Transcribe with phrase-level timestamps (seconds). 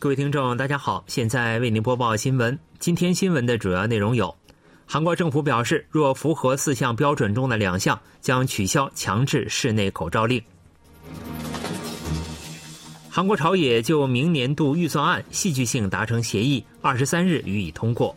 [0.00, 2.56] 各位听众，大家好，现在为您播报新闻。
[2.78, 4.32] 今天新闻的主要内容有：
[4.86, 10.40] 韩国政府表示，若符合四项标准中的两项，将取消强制室内口罩令；
[13.10, 18.14] 韩国朝野就明年度预算案戏剧性达成协议，二十三日予以通过。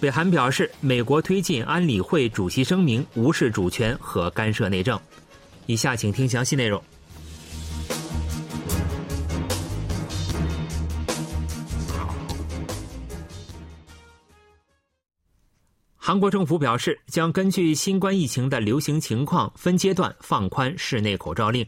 [0.00, 5.00] 北韩表示，美国推进安理会主席声明无视主权和干涉内政。
[5.66, 6.82] 以下请听详细内容。
[16.06, 21.66] 韩国政府表示，将根据新冠疫情的流行情况，分阶段放宽室内口罩令。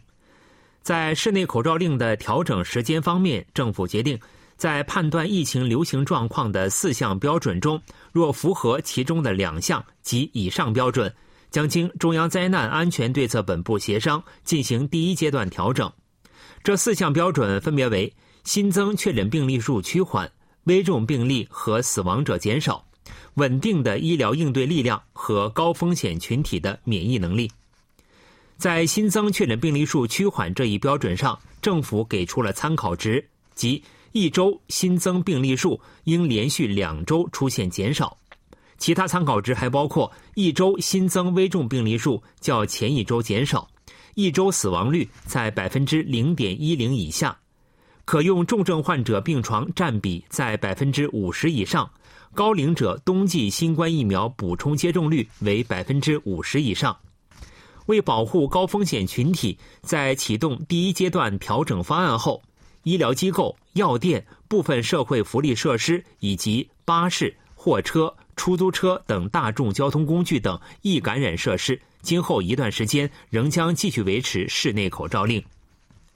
[0.81, 4.17] 在室内口罩令的调整时间方面，政府决定，
[4.57, 11.13] 在判断疫情流行状况的四项标准中，若符合其中的两项及以上标准，
[11.51, 15.93] 将经中央灾难安全对策本部协商进行第一阶段调整。
[16.63, 20.31] 这四项标准分别为：新增确诊病例数趋缓、
[20.67, 22.88] 危重病例和死亡者减少。
[23.39, 27.51] 稳定的医疗应对力量和高风险群体的免疫能力，
[28.59, 38.17] 在新增确诊病例数趋缓这一标准上，政府给出了参考值，即一周新增病例数应连续两周出现减少。
[38.77, 43.69] 其他参考值还包括一周新增危重病例数较前一周减少，
[44.15, 47.37] 一周死亡率在百分之零点一零以下，
[48.05, 51.89] 可用重症患者病床占比在百分之五十以上。
[52.35, 56.97] 高龄者冬季新冠疫苗补充接种率为百分之五十以上。
[57.87, 62.43] 为保护高风险群体，在启动第一阶段调整方案后，
[62.83, 75.43] 医疗机构、药店、部分社会福利设施以及巴士、货车、出租车等大众交通工具等易感染设施，今后一段时间仍将继续维持室内口罩令。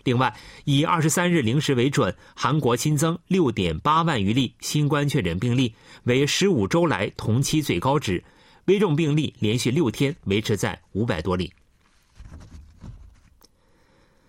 [0.04, 8.22] 另外，以二十三日零时为准，韩国新增六点八万余例新冠确诊病例，为十五周来同期最高值。
[8.66, 11.52] 危重病例连续六天维持在五百多例。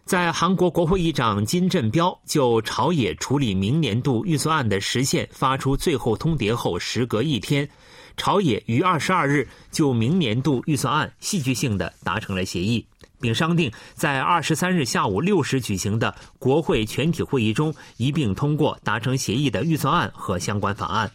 [0.05, 7.67] 在韩国国会议长金振标就朝野处理明年度预算案的实现发出最后通牒后，时隔一天，
[8.17, 12.85] 朝野于二十二日就明年度预算案戏剧性的达成了协议。
[13.23, 21.09] 并商定在二十三日下午六时举行的国会全体会议中一并通过达成协议的预算案和相关法案。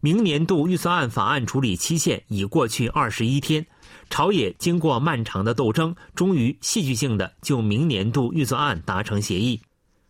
[0.00, 3.64] 明年度预算案法案处理期限已过去二十一天，
[4.10, 9.58] 朝野经过漫长的斗争，终于戏剧性的就明年度预算案达成协议。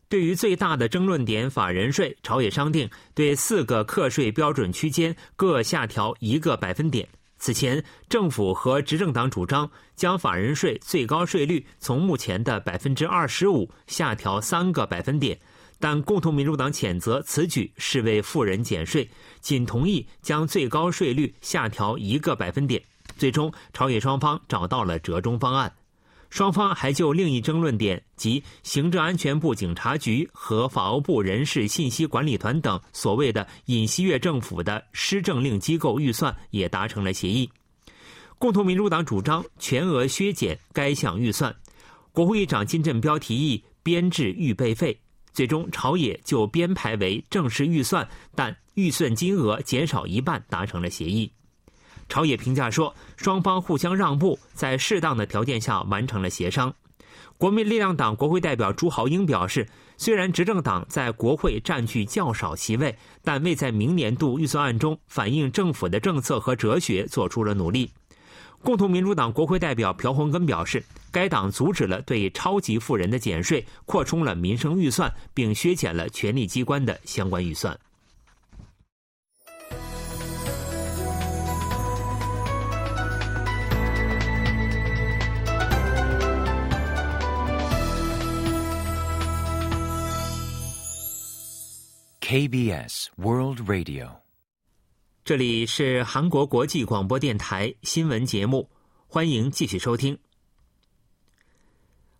[0.09, 7.09] 对于最大的争论点法人税，朝野商定对四个课税标准区间各下调一个百分点。
[7.45, 15.39] 此前，政府和执政党主张将法人税最高税率从目前的百分之二十五下调三个百分点，
[15.79, 19.07] 但共同民主党谴责此举是为富人减税，
[19.43, 22.83] 仅同意将最高税率下调一个百分点。
[23.19, 25.71] 最终，朝野双方找到了折中方案。
[26.35, 37.49] 双方还就另一争论点，即行政安全部警察局和法务部人事信息管理团等所谓的尹锡悦政府的施政令机构预算，也达成了协议。
[38.37, 41.55] 共同民主党主张全额削减该项预算，
[42.11, 44.99] 国会议长金振标提议编制预备费，
[45.33, 51.31] 最终朝野就编排为正式预算，但预算金额减少一半，达成了协议。
[52.09, 56.75] 朝野评价说，双方互相让步，在适当的条件下完成了协商。
[57.37, 67.91] 国民力量党国会代表朱豪英表示，虽然执政党在国会占据较少席位，但未在明年度预算案中反映政府的政策和哲学做出了努力。
[68.63, 77.79] 共同民主党国会代表朴洪根表示，该党阻止了对超级富人的减税，扩充了民生预算，并削减了权力机关的相关预算。
[92.27, 94.09] KBS World Radio，
[95.27, 98.71] 这里是韩国国际广播电台新闻节目，
[99.07, 100.19] 欢迎继续收听。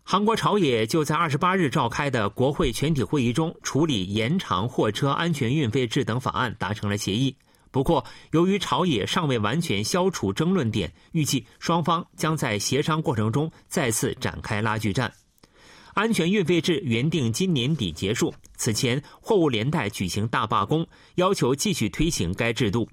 [0.03, 7.35] 韩国朝野就在二十八日召开的国会全体会议中处理延长货车安全运费制等法案达成了协议。
[7.71, 15.11] 不过，由于朝野尚未完全消除争论点，预计双方将在协商过程中再次展开拉锯战。
[15.95, 22.85] 安全运费制原定今年底结束，此前货物连带举行大罢工，要求继续推行该制度。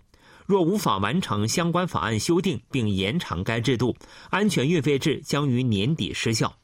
[0.47, 3.97] 若无法完成相关法案修订并延长该制度，
[4.31, 6.55] 安全运费制将于年底失效。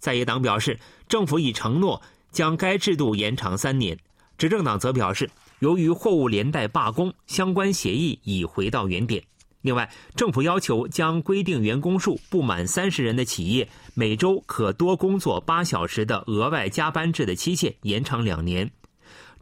[0.00, 0.76] 在野党表示，
[1.08, 3.96] 政府已承诺将该制度延长三年。
[4.36, 5.30] 执政党则表示，
[5.60, 9.22] 由于货物连带罢工，相关协议已回到原点。
[9.66, 18.70] 另外，政府要求将规定员工数不满三十人的企业每周可多工作八小时的额外加班制的期限延长两年。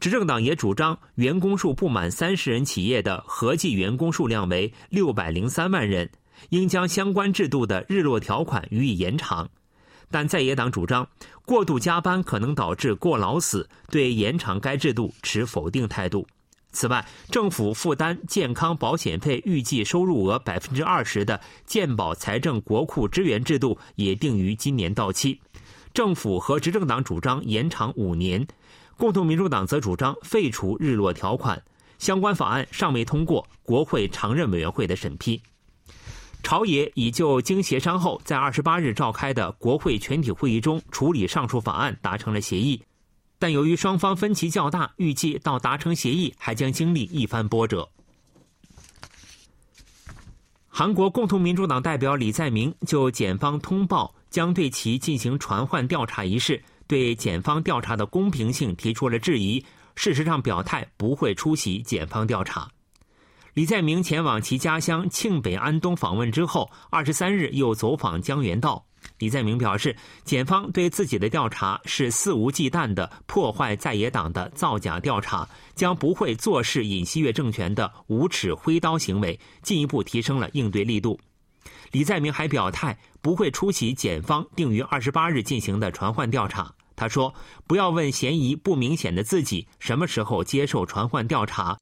[0.00, 6.10] 执政党也主张，员工数不满三十人企业的合计员工数量为六百零三万人，
[6.48, 9.46] 应将相关制度的日落条款予以延长。
[10.10, 11.06] 但在野党主张，
[11.44, 16.26] 过度加班可能导致过劳死，对延长该制度持否定态度。
[16.74, 25.40] 此外，政府负担健康保险费预计收入额百分之二十的健保财政国库支援制度也定于今年到期。
[25.94, 28.46] 政府和执政党主张延长五年。
[28.96, 31.60] 共同民主党则主张废除日落条款，
[31.98, 35.42] 相关法案尚未通过国会常任委员会的审批。
[36.44, 42.80] 朝野已就经协商后在二十八日召开的国会全体会议中处理上述法案达成了协议，
[43.44, 47.86] 但由于双方分歧较大，预计到达成协议还将经历一番波折。
[50.66, 56.58] 韩国共同民主党代表李在明就检方通报将对其进行传唤调查一事。
[56.86, 59.62] 对检方调查的公平性提出了质疑，
[59.94, 62.66] 事实上表态不会出席检方调查。
[63.52, 68.86] 李在明前往其家乡庆北安东访问之后，二十三日又走访江原道。
[69.18, 81.18] 李在明表示，检方对自己的调查是肆无忌惮的破坏在野党的造假调查，将不会坐视尹锡悦政权的无耻挥刀行为，进一步提升了应对力度。
[81.92, 86.74] 李在明还表态不会出席检方定于二十八日进行的传唤调查。
[86.96, 87.32] 他说
[87.66, 91.78] ：“不要问嫌疑不明显的自己什么时候接受传唤调查，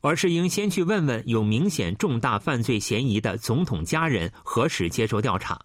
[0.00, 5.60] 而是应先去问问有明显重大犯罪嫌疑的总统家人何时接受调查。”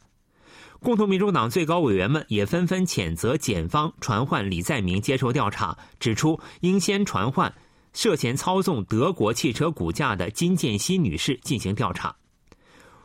[0.80, 7.54] 共同民主党最高委员们也纷纷谴责检方传唤李在明接受调查，指出应先传唤
[7.94, 12.16] 涉嫌操纵德国汽车股价的金建熙女士进行调查。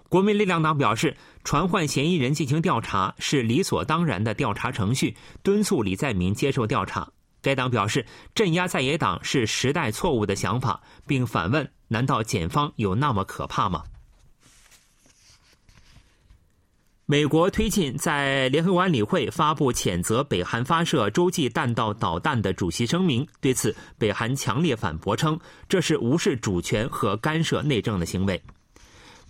[0.08, 7.10] 国民力量党表示，传唤嫌疑人进行调查是理所当然的调查程序，敦促李在明接受调查。
[7.40, 8.04] 该党表示，
[8.34, 13.82] 镇压在野党是时代错误的想法，并反问：难道检方有那么可怕吗？
[17.12, 25.38] 美国推进在联合国安理会发布谴责北韩发射洲际弹道导弹的主席声明，对此，北韩强烈反驳称，
[25.69, 28.43] 这是无视主权和干涉内政的行为。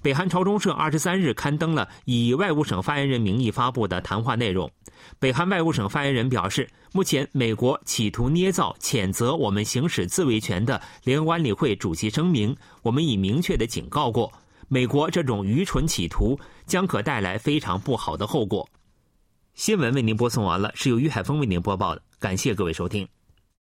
[0.00, 4.70] 北韩朝中社二十三日刊登了以外务省发言人名义发布的谈话内容。
[5.18, 14.32] 北韩外务省发言人表示，目前美国企图捏造谴责我们行使自卫权的联合国安理会主席声明，我们已明确的警告过，
[14.72, 18.66] 美国这种愚蠢企图将可带来非常不好的后果。
[19.52, 23.06] 新闻为您播送完了，是由于海峰为您播报的，感谢各位收听。